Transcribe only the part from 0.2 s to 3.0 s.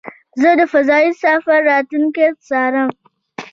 زه د فضایي سفر راتلونکی څارم.